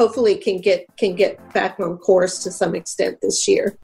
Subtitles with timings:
[0.00, 3.76] hopefully can get can get back on course to some extent this year.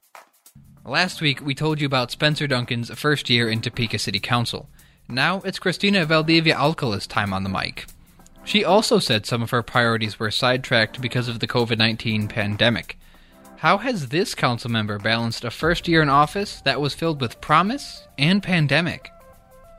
[0.83, 4.67] Last week we told you about Spencer Duncan's first year in Topeka City Council.
[5.07, 7.85] Now it's Christina Valdivia Alcala's time on the mic.
[8.43, 12.97] She also said some of her priorities were sidetracked because of the COVID 19 pandemic.
[13.57, 17.41] How has this council member balanced a first year in office that was filled with
[17.41, 19.11] promise and pandemic?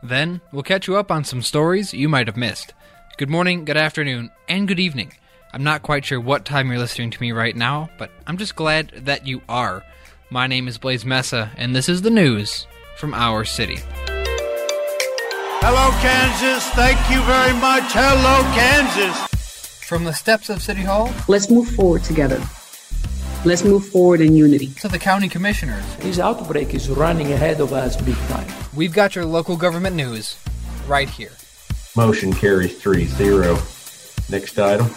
[0.04, 2.74] Then, we'll catch you up on some stories you might have missed.
[3.16, 5.12] Good morning, good afternoon, and good evening.
[5.58, 8.54] I'm not quite sure what time you're listening to me right now, but I'm just
[8.54, 9.82] glad that you are.
[10.30, 13.78] My name is Blaise Mesa, and this is the news from our city.
[15.58, 16.64] Hello, Kansas.
[16.76, 17.82] Thank you very much.
[17.92, 19.18] Hello, Kansas.
[19.84, 22.40] From the steps of City Hall Let's move forward together.
[23.44, 24.68] Let's move forward in unity.
[24.74, 28.46] to the county commissioners, This outbreak is running ahead of us big time.
[28.76, 30.36] we've got your local government news
[30.86, 31.32] right here.
[31.96, 33.58] Motion carries three zero.
[34.30, 34.94] Next item.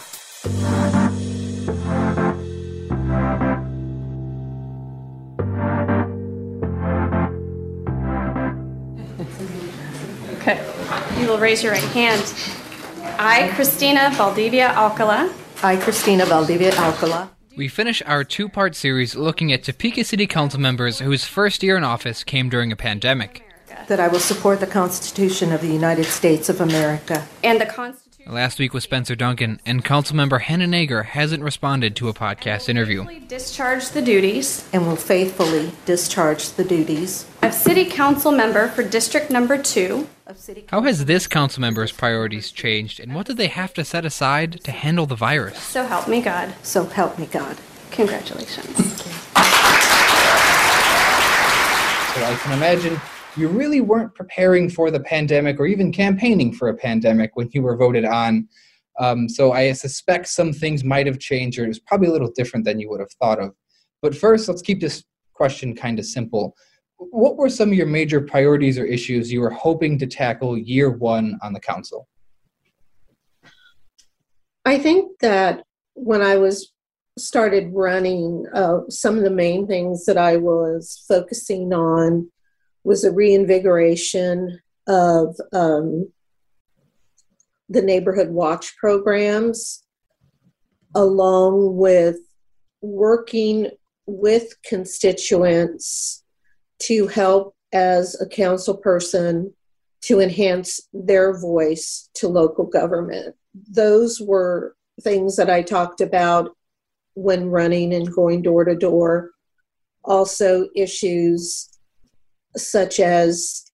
[10.34, 11.20] Okay.
[11.20, 12.34] You will raise your right hand.
[13.20, 19.54] I, Christina Valdivia Alcala, I, Christina Valdivia Alcala, We finish our two part series looking
[19.54, 23.44] at Topeka City Council members whose first year in office came during a pandemic.
[23.88, 28.01] that I will support the Constitution of the United States of America and the Constitution
[28.28, 33.06] Last week was Spencer Duncan, and Councilmember Hannah Naeger hasn't responded to a podcast interview.
[33.28, 39.32] discharge the duties and will faithfully discharge the duties of City Council member for District
[39.32, 43.48] Number Two of City How has this council member's priorities changed, and what did they
[43.48, 45.60] have to set aside to handle the virus?
[45.60, 46.54] So help me God.
[46.64, 47.58] So help me God.
[47.90, 48.78] Congratulations.
[52.14, 53.02] So I can imagine
[53.38, 57.62] you really weren't preparing for the pandemic or even campaigning for a pandemic when you
[57.62, 58.48] were voted on.
[59.00, 62.32] Um, so I suspect some things might have changed or it was probably a little
[62.32, 63.56] different than you would have thought of.
[64.02, 65.04] But first, let's keep this
[65.34, 66.56] question kind of simple.
[66.98, 70.90] What were some of your major priorities or issues you were hoping to tackle year
[70.92, 72.08] one on the council?
[74.66, 76.72] I think that when I was
[77.18, 82.30] started running, uh, some of the main things that I was focusing on
[82.84, 86.12] was a reinvigoration of um,
[87.70, 89.84] the neighborhood watch programs,
[90.96, 92.18] along with
[92.82, 93.70] working
[94.06, 96.24] with constituents
[96.80, 99.54] to help as a council person
[100.02, 103.36] to enhance their voice to local government.
[103.54, 106.50] Those were things that I talked about
[107.14, 109.32] when running and going door to door.
[110.04, 111.71] Also, issues
[112.58, 113.72] such as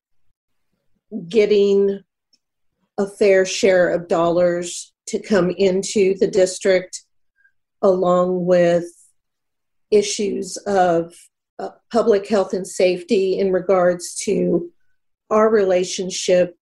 [1.28, 2.02] getting
[2.98, 7.04] a fair share of dollars to come into the district,
[7.82, 8.86] along with
[9.92, 11.14] issues of
[11.60, 14.70] uh, public health and safety in regards to
[15.30, 16.58] our relationship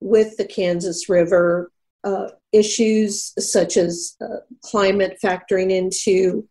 [0.00, 1.72] with the Kansas River,
[2.04, 6.48] uh, issues such as uh, climate factoring into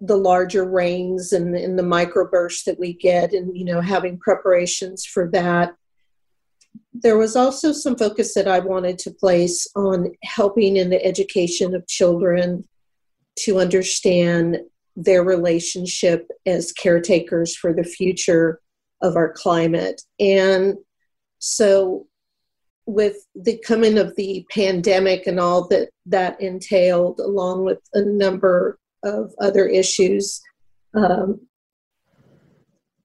[0.00, 5.04] the larger rains and, and the microbursts that we get, and you know having preparations
[5.04, 5.74] for that.
[6.92, 11.74] There was also some focus that I wanted to place on helping in the education
[11.74, 12.66] of children
[13.40, 14.58] to understand
[14.96, 18.60] their relationship as caretakers for the future
[19.00, 20.02] of our climate.
[20.18, 20.76] And
[21.38, 22.06] so,
[22.86, 28.78] with the coming of the pandemic and all that that entailed, along with a number
[29.04, 30.40] of other issues,
[30.94, 31.40] um,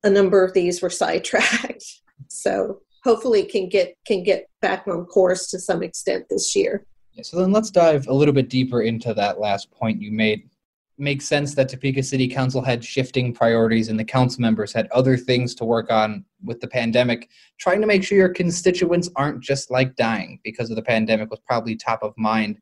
[0.04, 1.84] a number of these were sidetracked.
[2.30, 6.86] So hopefully, can get can get back on course to some extent this year.
[7.22, 10.50] So then let's dive a little bit deeper into that last point you made.
[10.98, 15.18] Makes sense that Topeka City Council had shifting priorities and the council members had other
[15.18, 17.30] things to work on with the pandemic.
[17.60, 21.40] Trying to make sure your constituents aren't just like dying because of the pandemic was
[21.46, 22.60] probably top of mind.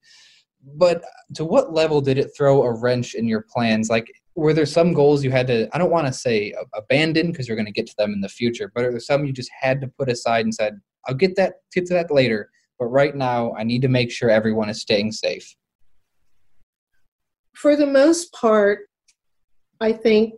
[0.64, 1.04] But
[1.36, 3.90] to what level did it throw a wrench in your plans?
[3.90, 7.48] Like, were there some goals you had to, I don't want to say abandon because
[7.48, 9.52] you're going to get to them in the future, but are there some you just
[9.60, 12.50] had to put aside and said, I'll get that, get to that later,
[12.80, 15.56] but right now I need to make sure everyone is staying safe?
[17.54, 18.88] For the most part,
[19.80, 20.36] I think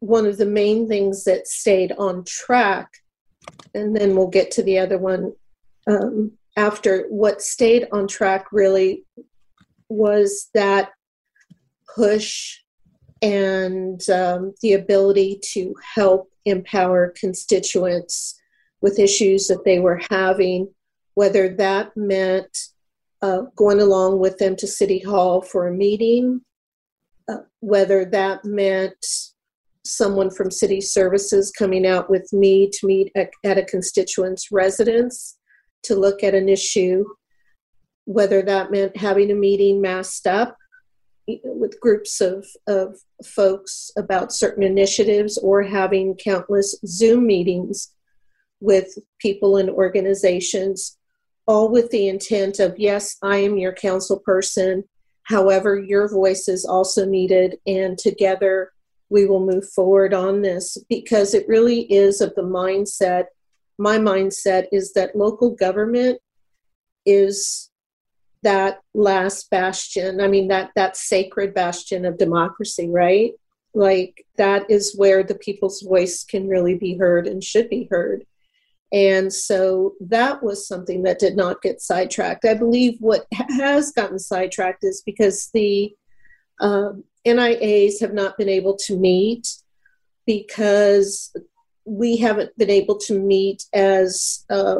[0.00, 2.88] one of the main things that stayed on track,
[3.74, 5.32] and then we'll get to the other one
[5.86, 9.06] um, after, what stayed on track really
[9.88, 10.90] was that
[11.94, 12.58] push
[13.22, 18.38] and um, the ability to help empower constituents
[18.82, 20.68] with issues that they were having,
[21.14, 22.56] whether that meant
[23.22, 26.42] uh, going along with them to City Hall for a meeting,
[27.28, 29.04] uh, whether that meant
[29.84, 35.38] someone from city services coming out with me to meet at, at a constituent's residence
[35.84, 37.04] to look at an issue,
[38.04, 40.56] whether that meant having a meeting masked up
[41.44, 47.92] with groups of, of folks about certain initiatives or having countless Zoom meetings
[48.60, 50.98] with people and organizations,
[51.46, 54.84] all with the intent of yes, I am your council person.
[55.24, 58.72] However, your voice is also needed, and together
[59.08, 63.26] we will move forward on this because it really is of the mindset.
[63.80, 66.20] My mindset is that local government
[67.06, 67.70] is
[68.42, 70.20] that last bastion.
[70.20, 73.32] I mean, that that sacred bastion of democracy, right?
[73.72, 78.26] Like that is where the people's voice can really be heard and should be heard.
[78.92, 82.44] And so that was something that did not get sidetracked.
[82.44, 85.94] I believe what has gotten sidetracked is because the
[86.60, 89.48] um, NIAs have not been able to meet
[90.26, 91.34] because
[91.90, 94.76] we haven't been able to meet as uh,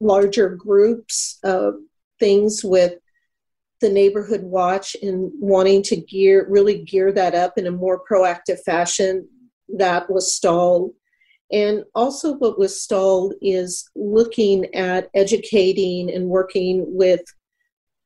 [0.00, 1.76] larger groups of
[2.20, 2.92] things with
[3.80, 8.60] the neighborhood watch and wanting to gear really gear that up in a more proactive
[8.64, 9.26] fashion
[9.78, 10.92] that was stalled.
[11.50, 17.22] And also what was stalled is looking at educating and working with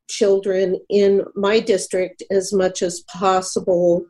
[0.09, 4.05] children in my district as much as possible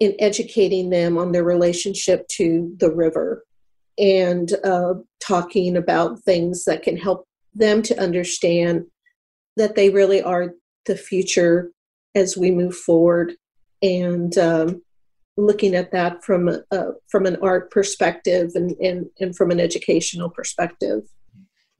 [0.00, 3.44] in educating them on their relationship to the river
[3.98, 8.86] and uh, talking about things that can help them to understand
[9.56, 10.54] that they really are
[10.86, 11.70] the future
[12.14, 13.34] as we move forward
[13.82, 14.82] and um,
[15.36, 20.30] looking at that from uh, from an art perspective and, and, and from an educational
[20.30, 21.02] perspective.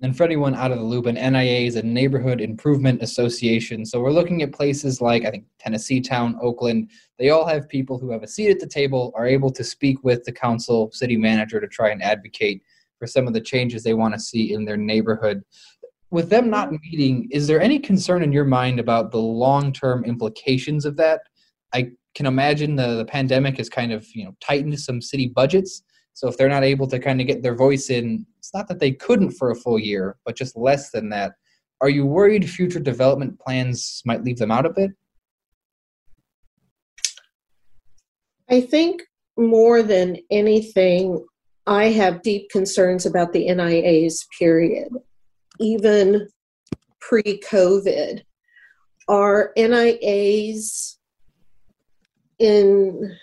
[0.02, 3.84] And for anyone out of the loop, an NIA is a neighborhood improvement association.
[3.84, 6.90] So we're looking at places like, I think, Tennessee Town, Oakland.
[7.18, 10.02] They all have people who have a seat at the table, are able to speak
[10.02, 12.62] with the council, city manager to try and advocate
[12.98, 15.42] for some of the changes they want to see in their neighborhood.
[16.10, 20.04] With them not meeting, is there any concern in your mind about the long term
[20.04, 21.20] implications of that?
[21.74, 25.82] I can imagine the, the pandemic has kind of you know tightened some city budgets
[26.12, 28.80] so if they're not able to kind of get their voice in, it's not that
[28.80, 31.32] they couldn't for a full year, but just less than that.
[31.80, 34.90] Are you worried future development plans might leave them out of it?
[38.50, 39.02] I think
[39.38, 41.24] more than anything,
[41.66, 44.88] I have deep concerns about the NIAs, period.
[45.58, 46.28] Even
[47.00, 48.22] pre COVID,
[49.08, 50.96] our NIAs
[52.38, 53.16] in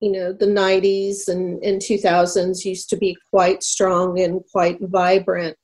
[0.00, 5.56] you know the 90s and, and 2000s used to be quite strong and quite vibrant.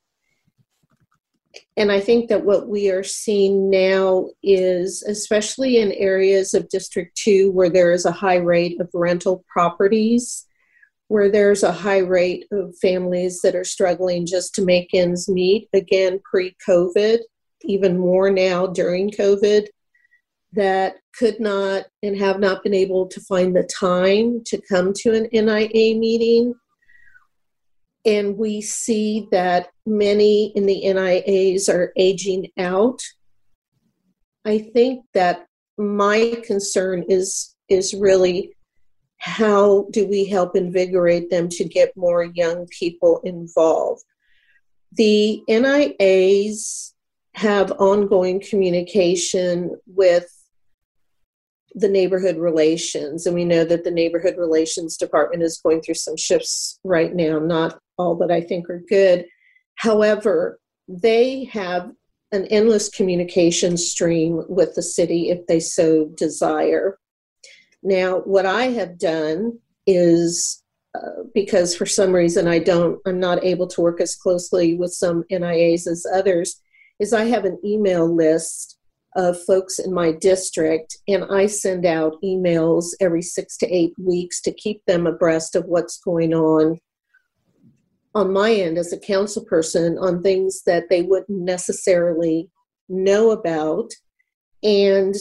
[1.76, 7.16] And i think that what we are seeing now is especially in areas of district
[7.18, 10.46] 2 where there is a high rate of rental properties
[11.08, 15.68] where there's a high rate of families that are struggling just to make ends meet
[15.72, 17.18] again pre-covid
[17.62, 19.66] even more now during covid
[20.54, 25.14] that could not and have not been able to find the time to come to
[25.14, 26.54] an NIA meeting.
[28.04, 33.00] And we see that many in the NIAs are aging out.
[34.44, 35.46] I think that
[35.78, 38.54] my concern is is really
[39.18, 44.04] how do we help invigorate them to get more young people involved.
[44.92, 46.92] The NIAs
[47.34, 50.28] have ongoing communication with
[51.74, 53.26] the neighborhood relations.
[53.26, 57.38] And we know that the neighborhood relations department is going through some shifts right now
[57.38, 59.26] not all that i think are good.
[59.76, 61.90] However they have
[62.32, 66.98] an endless communication stream with the city if they so desire.
[67.82, 70.62] Now what i have done is
[70.94, 74.92] uh, because for some reason i don't i'm not able to work as closely with
[74.92, 76.62] some nias as others
[77.00, 78.78] is i have an email list
[79.16, 84.40] of folks in my district, and I send out emails every six to eight weeks
[84.42, 86.78] to keep them abreast of what's going on
[88.14, 92.48] on my end as a council person on things that they wouldn't necessarily
[92.88, 93.90] know about.
[94.62, 95.14] And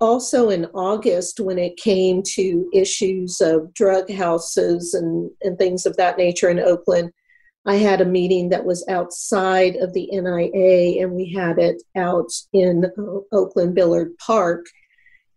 [0.00, 5.96] also in August, when it came to issues of drug houses and, and things of
[5.96, 7.10] that nature in Oakland,
[7.66, 12.30] I had a meeting that was outside of the NIA, and we had it out
[12.52, 14.66] in uh, Oakland Billard Park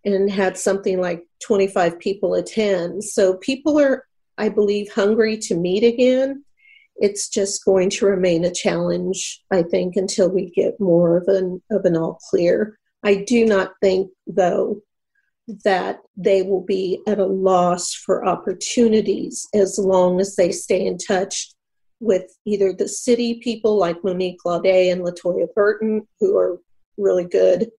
[0.04, 3.04] and had something like 25 people attend.
[3.04, 4.06] So people are,
[4.38, 6.44] I believe, hungry to meet again.
[7.00, 11.62] it's just going to remain a challenge, I think, until we get more of an
[11.72, 12.78] of an all clear.
[13.04, 14.82] I do not think, though,
[15.64, 20.98] that they will be at a loss for opportunities as long as they stay in
[20.98, 21.54] touch
[22.00, 26.60] with either the city people like Monique Glaude and Latoya Burton, who are
[26.98, 27.70] really good,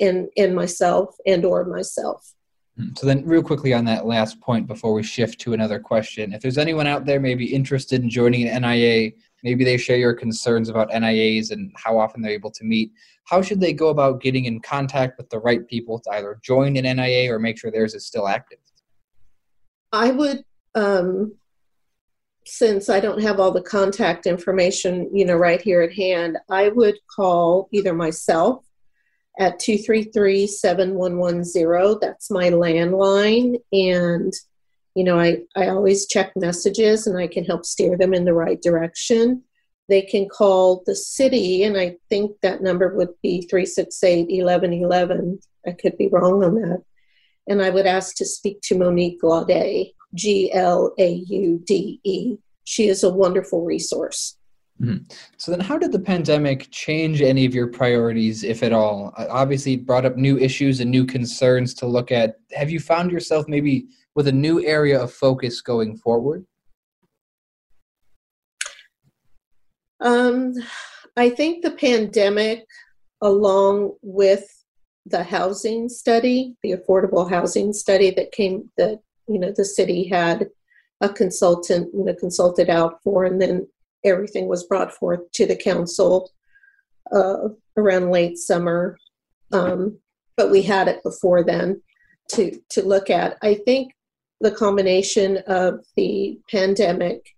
[0.00, 2.34] and and myself and or myself.
[2.96, 6.40] So then, real quickly on that last point before we shift to another question, if
[6.40, 9.10] there's anyone out there maybe interested in joining an NIA,
[9.42, 12.92] maybe they share your concerns about NIAs and how often they're able to meet.
[13.24, 16.76] How should they go about getting in contact with the right people to either join
[16.76, 18.58] an NIA or make sure theirs is still active?
[19.92, 20.44] I would,
[20.74, 21.34] um,
[22.48, 26.70] since I don't have all the contact information, you know, right here at hand, I
[26.70, 28.64] would call either myself
[29.38, 32.00] at 233-7110.
[32.00, 33.56] That's my landline.
[33.70, 34.32] And,
[34.94, 38.32] you know, I, I always check messages and I can help steer them in the
[38.32, 39.42] right direction.
[39.88, 45.38] They can call the city, and I think that number would be 368-1111.
[45.66, 46.82] I could be wrong on that.
[47.46, 49.22] And I would ask to speak to Monique
[50.14, 52.36] Glaude, G-L-A-U-D-E.
[52.64, 54.36] She is a wonderful resource.
[54.80, 55.04] Mm-hmm.
[55.38, 59.12] So then, how did the pandemic change any of your priorities, if at all?
[59.16, 62.36] Uh, obviously, it brought up new issues and new concerns to look at.
[62.52, 66.46] Have you found yourself maybe with a new area of focus going forward?
[70.00, 70.54] Um,
[71.16, 72.64] I think the pandemic,
[73.20, 74.44] along with
[75.06, 80.48] the housing study, the affordable housing study that came that you know the city had
[81.00, 83.66] a consultant you know consulted out for, and then
[84.04, 86.30] everything was brought forth to the council
[87.12, 88.96] uh, around late summer,
[89.52, 89.98] um,
[90.36, 91.80] but we had it before then
[92.30, 93.36] to to look at.
[93.42, 93.92] I think
[94.40, 97.34] the combination of the pandemic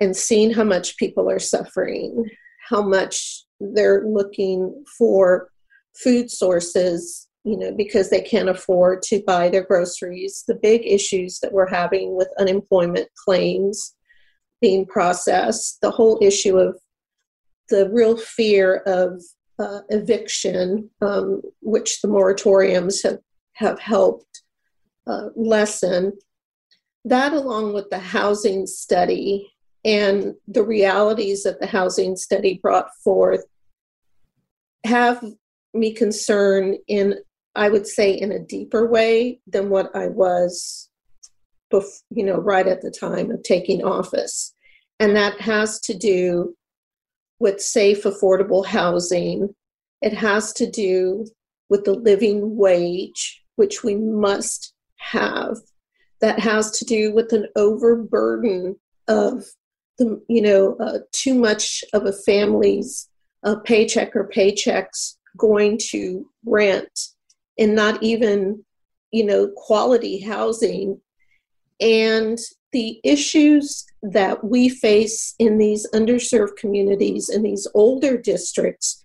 [0.00, 2.28] and seeing how much people are suffering,
[2.68, 5.50] how much they're looking for
[5.96, 11.38] food sources, you know, because they can't afford to buy their groceries, the big issues
[11.40, 13.94] that we're having with unemployment claims
[14.60, 16.78] being processed, the whole issue of
[17.70, 19.22] the real fear of
[19.58, 23.18] uh, eviction, um, which the moratoriums have,
[23.54, 24.42] have helped
[25.06, 26.12] uh, lessen.
[27.06, 29.50] That, along with the housing study
[29.86, 33.44] and the realities that the housing study brought forth,
[34.84, 35.24] have
[35.72, 37.14] me concerned in,
[37.58, 40.88] I would say, in a deeper way than what I was
[41.72, 44.54] bef- you know, right at the time of taking office.
[45.00, 46.56] And that has to do
[47.38, 49.54] with safe, affordable housing.
[50.02, 51.26] It has to do
[51.68, 55.56] with the living wage, which we must have.
[56.20, 59.44] That has to do with an overburden of
[59.98, 63.08] the, you know, uh, too much of a family's
[63.44, 66.90] uh, paycheck or paychecks going to rent
[67.58, 68.64] and not even,
[69.10, 71.00] you know, quality housing.
[71.80, 72.38] And
[72.72, 79.04] the issues that we face in these underserved communities in these older districts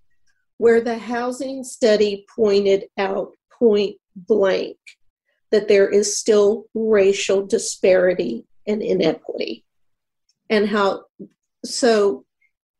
[0.57, 4.77] where the housing study pointed out point blank
[5.51, 9.63] that there is still racial disparity and inequity.
[10.49, 11.05] And how
[11.65, 12.25] so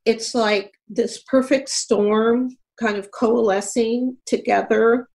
[0.05, 5.07] it's like this perfect storm kind of coalescing together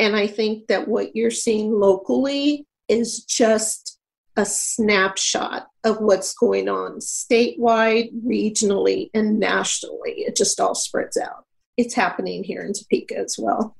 [0.00, 4.00] and i think that what you're seeing locally is just
[4.36, 10.12] a snapshot of what's going on statewide, regionally, and nationally.
[10.18, 11.44] It just all spreads out.
[11.76, 13.76] It's happening here in Topeka as well.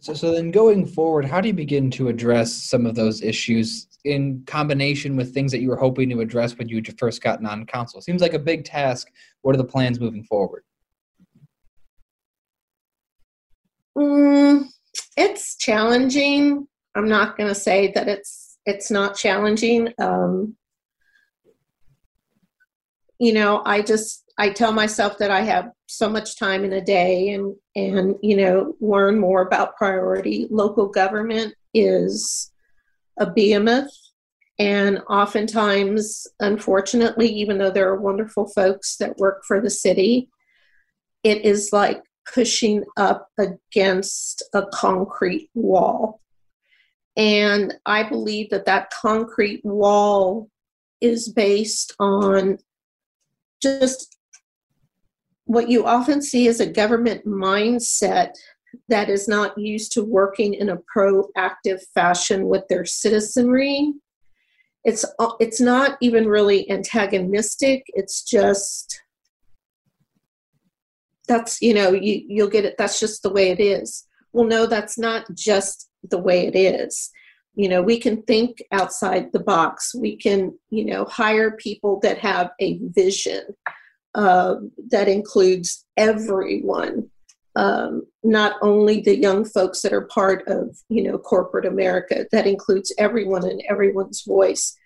[0.00, 3.88] So, so then going forward, how do you begin to address some of those issues
[4.04, 7.66] in combination with things that you were hoping to address when you first got on
[7.66, 8.00] council?
[8.00, 9.08] Seems like a big task.
[9.42, 10.62] What are the plans moving forward?
[13.96, 14.68] Mm,
[15.18, 16.68] it's challenging.
[16.94, 19.92] I'm not going to say that it's it's not challenging.
[19.98, 20.56] Um,
[23.18, 26.80] you know, I just I tell myself that I have so much time in a
[26.80, 30.46] day, and and you know, learn more about priority.
[30.50, 32.52] Local government is
[33.18, 33.90] a behemoth,
[34.60, 40.30] and oftentimes, unfortunately, even though there are wonderful folks that work for the city,
[41.24, 46.20] it is like pushing up against a concrete wall
[47.18, 50.48] and I believe that that concrete wall
[51.00, 52.58] is based on
[53.60, 54.16] just
[55.44, 58.34] what you often see as a government mindset
[58.88, 63.92] that is not used to working in a proactive fashion with their citizenry.
[64.84, 65.04] it's
[65.40, 69.02] it's not even really antagonistic it's just
[71.28, 74.06] that's you know you you'll get it that's just the way it is.
[74.32, 77.10] Well no that's not just the way it is.
[77.54, 79.94] You know we can think outside the box.
[79.94, 83.42] We can you know hire people that have a vision
[84.14, 84.56] uh,
[84.90, 87.10] that includes everyone.
[87.56, 92.46] Um, not only the young folks that are part of you know corporate america that
[92.46, 94.76] includes everyone and everyone's voice.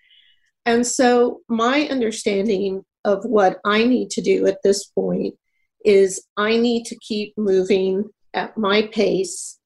[0.65, 5.35] And so my understanding of what i need to do at this point
[5.83, 9.59] is i need to keep moving at my pace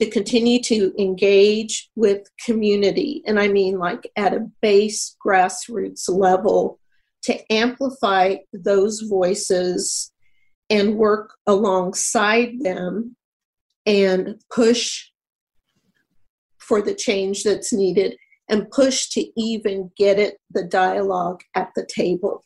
[0.00, 6.78] to continue to engage with community and i mean like at a base grassroots level
[7.22, 10.12] to amplify those voices
[10.70, 13.16] and work alongside them
[13.86, 15.04] and push
[16.58, 18.16] for the change that's needed
[18.48, 22.44] and push to even get it the dialogue at the table.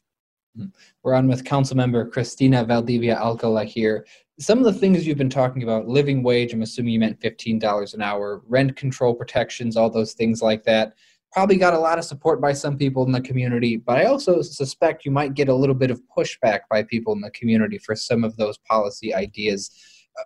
[1.03, 4.07] We're on with Councilmember Christina Valdivia Alcala here.
[4.39, 7.95] Some of the things you've been talking about, living wage, I'm assuming you meant $15
[7.95, 10.95] an hour, rent control protections, all those things like that
[11.37, 14.41] probably got a lot of support by some people in the community, but I also
[14.41, 17.95] suspect you might get a little bit of pushback by people in the community for
[17.95, 19.71] some of those policy ideas.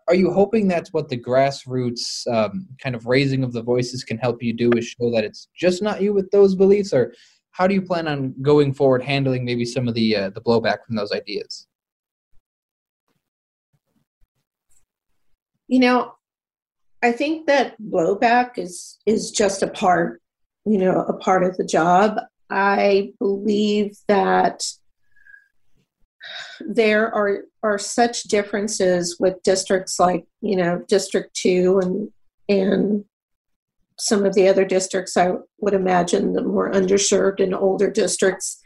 [0.07, 4.19] Are you hoping that's what the grassroots um, kind of raising of the voices can
[4.19, 7.13] help you do is show that it's just not you with those beliefs, or
[7.61, 10.85] how do you plan on going forward handling maybe some of the uh, the blowback
[10.87, 11.69] from those ideas?
[15.69, 16.15] You know,
[17.03, 20.21] I think that blowback is is just a part
[20.65, 22.19] you know a part of the job
[22.51, 24.63] i believe that
[26.61, 32.11] there are are such differences with districts like you know district 2 and
[32.49, 33.05] and
[34.01, 38.61] some of the other districts i would imagine the more underserved and older districts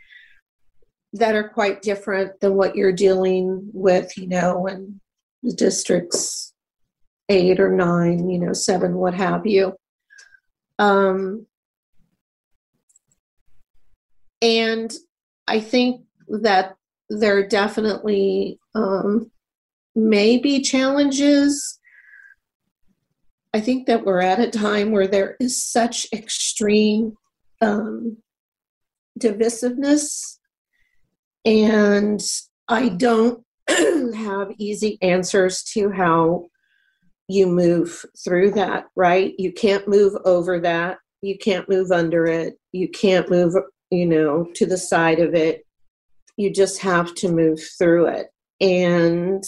[1.13, 5.01] that are quite different than what you're dealing with you know in
[5.43, 6.53] the districts
[7.29, 9.75] 8 or 9 you know 7 what have you
[10.79, 11.47] um
[14.45, 14.93] and
[15.49, 16.77] I think that
[17.09, 19.31] there definitely um,
[19.95, 21.81] may be challenges.
[23.55, 27.15] I think that we're at a time where there is such extreme
[27.61, 28.19] um,
[29.19, 30.39] divisiveness,
[31.45, 32.21] and
[32.69, 36.47] I don't have easy answers to how
[37.29, 39.35] you move through that, right?
[39.39, 40.99] You can't move over that.
[41.23, 42.59] You can't move under it.
[42.73, 43.55] You can't move
[43.95, 45.65] you know, to the side of it.
[46.37, 48.27] You just have to move through it.
[48.61, 49.45] And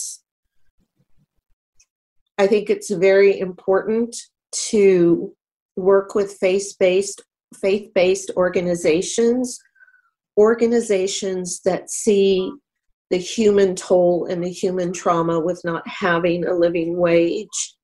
[2.39, 4.15] I think it's very important
[4.71, 5.35] to
[5.77, 7.23] work with faith-based
[7.55, 9.59] faith-based organizations,
[10.37, 12.53] organizations that see
[13.11, 17.77] the human toll and the human trauma with not having a living wage,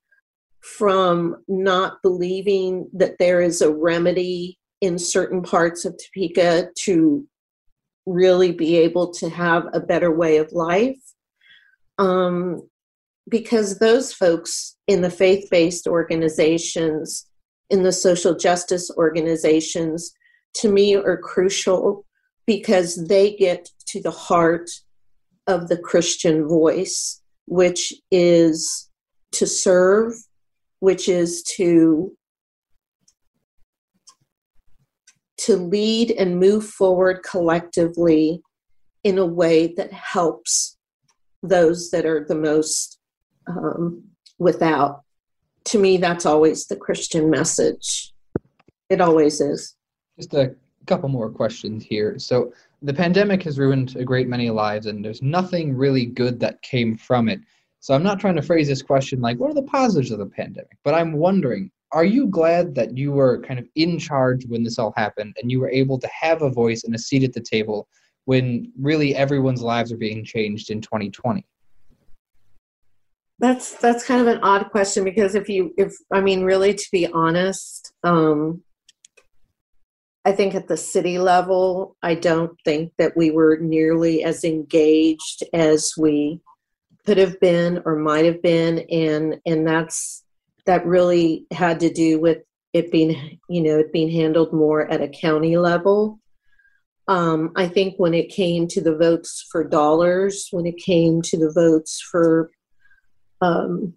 [0.61, 7.25] from not believing that there is a remedy in certain parts of Topeka to
[8.05, 10.99] really be able to have a better way of life.
[11.97, 12.67] Um,
[13.29, 17.25] because those folks in the faith based organizations,
[17.69, 20.11] in the social justice organizations,
[20.55, 22.05] to me are crucial
[22.45, 24.69] because they get to the heart
[25.47, 28.89] of the Christian voice, which is
[29.33, 30.13] to serve,
[30.79, 32.15] which is to
[35.37, 38.41] to lead and move forward collectively
[39.03, 40.77] in a way that helps
[41.41, 42.97] those that are the most
[43.47, 44.03] um,
[44.39, 45.01] without.
[45.65, 48.13] To me, that's always the Christian message.
[48.89, 49.75] It always is.
[50.17, 52.19] Just a couple more questions here.
[52.19, 56.61] So, the pandemic has ruined a great many lives, and there's nothing really good that
[56.61, 57.39] came from it.
[57.79, 60.25] So, I'm not trying to phrase this question like, what are the positives of the
[60.25, 60.77] pandemic?
[60.83, 64.79] But I'm wondering, are you glad that you were kind of in charge when this
[64.79, 67.39] all happened and you were able to have a voice and a seat at the
[67.39, 67.87] table
[68.25, 71.45] when really everyone's lives are being changed in 2020
[73.43, 76.85] that's that's kind of an odd question because if you if i mean really to
[76.91, 78.63] be honest um
[80.25, 85.43] i think at the city level i don't think that we were nearly as engaged
[85.53, 86.41] as we
[87.05, 88.79] could have been or might have been.
[88.91, 90.23] And and that's
[90.65, 92.39] that really had to do with
[92.71, 96.19] it being you know it being handled more at a county level.
[97.09, 101.37] Um, i think when it came to the votes for dollars when it came to
[101.37, 102.49] the votes for
[103.43, 103.93] um,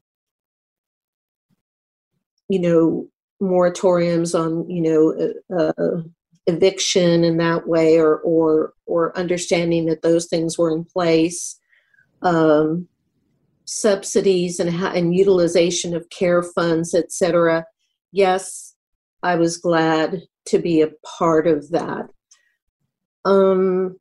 [2.49, 3.07] you know
[3.43, 6.03] moratoriums on you know uh, uh
[6.47, 11.59] eviction in that way or or or understanding that those things were in place
[12.23, 12.89] um,
[13.65, 17.65] subsidies and, and utilization of care funds etc
[18.13, 18.75] yes
[19.23, 22.09] i was glad to be a part of that.
[23.25, 23.97] Um,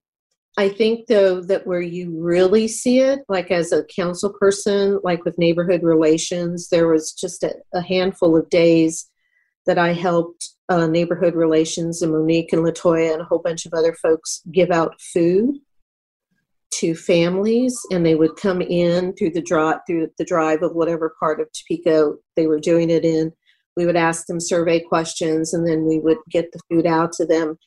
[0.57, 5.25] I think though that where you really see it, like as a council person, like
[5.25, 9.09] with neighborhood relations, there was just a, a handful of days
[9.65, 13.73] that I helped uh, neighborhood relations and Monique and Latoya and a whole bunch of
[13.73, 15.57] other folks give out food
[16.75, 21.15] to families, and they would come in through the drive through the drive of whatever
[21.19, 23.31] part of Topeka they were doing it in.
[23.77, 27.25] We would ask them survey questions, and then we would get the food out to
[27.25, 27.57] them.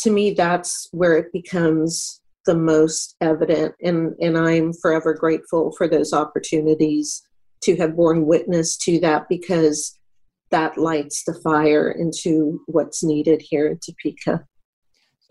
[0.00, 5.88] To me, that's where it becomes the most evident and and i'm forever grateful for
[5.88, 7.22] those opportunities
[7.62, 9.98] to have borne witness to that because
[10.50, 14.44] that lights the fire into what's needed here in topeka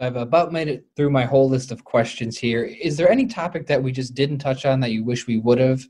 [0.02, 2.63] I've about made it through my whole list of questions here.
[2.63, 5.60] Is there any topic that we just didn't touch on that you wish we would
[5.60, 5.86] have?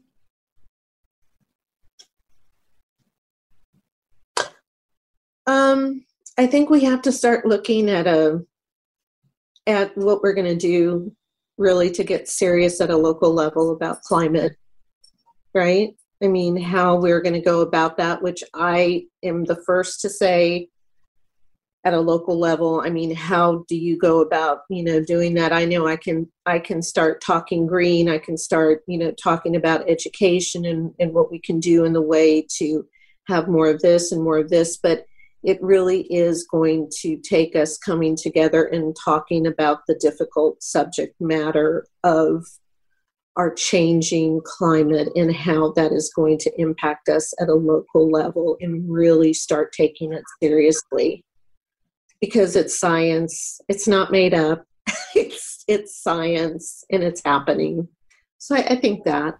[5.47, 6.03] Um,
[6.37, 8.45] I think we have to start looking at a
[9.67, 11.13] at what we're going to do
[11.57, 14.55] really to get serious at a local level about climate,
[15.53, 15.95] right?
[16.23, 20.09] I mean, how we're going to go about that, which I am the first to
[20.09, 20.69] say
[21.83, 22.81] at a local level.
[22.85, 25.51] I mean, how do you go about, you know, doing that?
[25.51, 28.07] I know I can I can start talking green.
[28.07, 31.93] I can start, you know, talking about education and, and what we can do in
[31.93, 32.85] the way to
[33.27, 34.77] have more of this and more of this.
[34.77, 35.05] But
[35.43, 41.15] it really is going to take us coming together and talking about the difficult subject
[41.19, 42.45] matter of
[43.37, 48.57] our changing climate and how that is going to impact us at a local level
[48.59, 51.23] and really start taking it seriously.
[52.19, 54.63] Because it's science it's not made up
[55.15, 57.87] it's it's science and it's happening.
[58.37, 59.39] So I, I think that.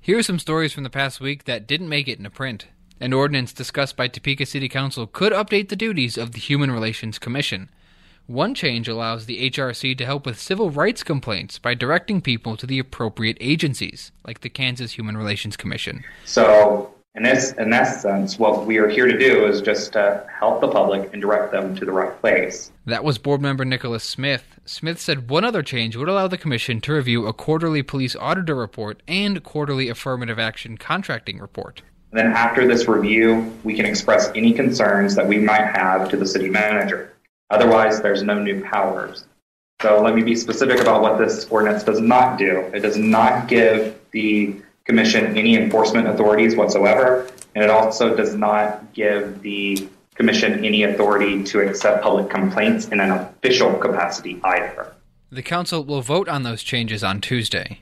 [0.00, 2.66] Here are some stories from the past week that didn't make it into print
[3.00, 7.18] an ordinance discussed by Topeka City Council could update the duties of the Human Relations
[7.18, 7.68] Commission.
[8.26, 12.66] One change allows the HRC to help with civil rights complaints by directing people to
[12.66, 16.04] the appropriate agencies, like the Kansas Human Relations Commission.
[16.24, 20.26] So, in this, in that sense, what we are here to do is just to
[20.36, 22.72] help the public and direct them to the right place.
[22.86, 24.58] That was board member Nicholas Smith.
[24.64, 28.54] Smith said one other change would allow the commission to review a quarterly police auditor
[28.54, 31.82] report and quarterly affirmative action contracting report.
[32.14, 36.16] And then after this review, we can express any concerns that we might have to
[36.16, 37.12] the city manager.
[37.50, 39.24] Otherwise, there's no new powers.
[39.82, 42.70] So let me be specific about what this ordinance does not do.
[42.72, 48.92] It does not give the commission any enforcement authorities whatsoever, and it also does not
[48.92, 54.94] give the commission any authority to accept public complaints in an official capacity either.
[55.32, 57.80] The council will vote on those changes on Tuesday.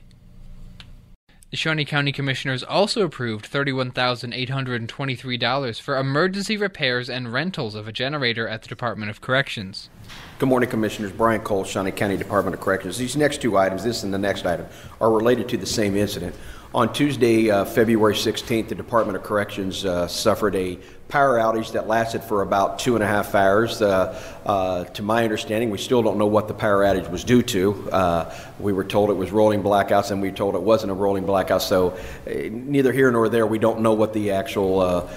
[1.53, 8.47] The Shawnee County Commissioners also approved $31,823 for emergency repairs and rentals of a generator
[8.47, 9.91] at the Department of Corrections.
[10.39, 11.11] Good morning, Commissioners.
[11.11, 12.97] Brian Cole, Shawnee County Department of Corrections.
[12.97, 14.65] These next two items, this and the next item,
[14.99, 16.35] are related to the same incident.
[16.75, 21.87] On Tuesday, uh, February 16th, the Department of Corrections uh, suffered a power outage that
[21.87, 23.79] lasted for about two and a half hours.
[23.79, 27.43] Uh, uh to my understanding, we still don't know what the power outage was due
[27.43, 27.91] to.
[27.91, 30.95] Uh, we were told it was rolling blackouts, and we were told it wasn't a
[30.95, 31.61] rolling blackout.
[31.61, 31.91] So,
[32.25, 35.07] uh, neither here nor there, we don't know what the actual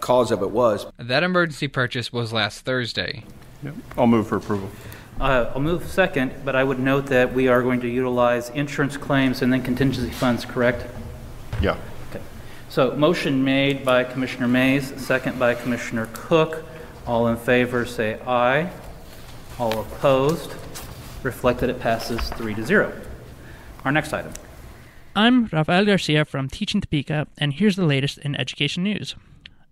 [0.00, 0.84] cause of it was.
[0.96, 3.22] That emergency purchase was last Thursday.
[3.62, 3.74] Yep.
[3.96, 4.68] I'll move for approval.
[5.20, 8.96] Uh, I'll move second, but I would note that we are going to utilize insurance
[8.96, 10.86] claims and then contingency funds, correct?
[11.60, 11.76] Yeah.
[12.10, 12.22] Okay.
[12.68, 16.64] So motion made by Commissioner Mays, second by Commissioner Cook.
[17.04, 18.70] All in favor say aye.
[19.58, 20.54] All opposed?
[21.24, 22.92] Reflect that it passes three to zero.
[23.84, 24.32] Our next item.
[25.16, 29.16] I'm Rafael Garcia from Teaching Topeka, and here's the latest in education news.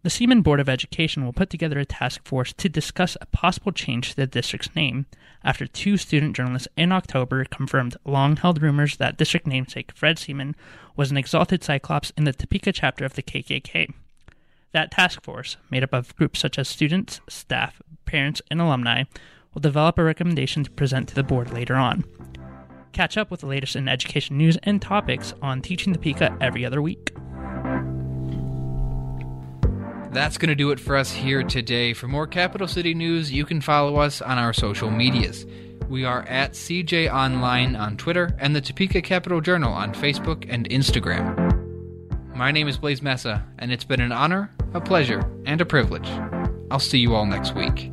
[0.06, 3.72] The Seaman Board of Education will put together a task force to discuss a possible
[3.72, 5.06] change to the district's name
[5.42, 10.54] after two student journalists in October confirmed long held rumors that district namesake Fred Seaman
[10.94, 13.92] was an exalted cyclops in the Topeka chapter of the KKK.
[14.70, 19.02] That task force, made up of groups such as students, staff, parents, and alumni,
[19.54, 22.04] will develop a recommendation to present to the board later on.
[22.92, 26.80] Catch up with the latest in education news and topics on Teaching Topeka every other
[26.80, 27.10] week.
[30.16, 31.92] That's going to do it for us here today.
[31.92, 35.44] For more Capital City news, you can follow us on our social medias.
[35.90, 40.66] We are at CJ Online on Twitter and the Topeka Capital Journal on Facebook and
[40.70, 42.35] Instagram.
[42.35, 46.09] My name is Blaise Mesa, and it's been an honor, a pleasure, and a privilege.
[46.70, 47.92] I'll see you all next week.